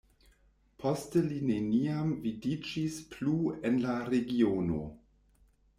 Poste 0.83 1.21
li 1.25 1.37
neniam 1.49 2.15
vidiĝis 2.25 2.99
plu 3.13 3.37
en 3.71 3.79
la 3.87 3.99
regiono. 4.13 4.83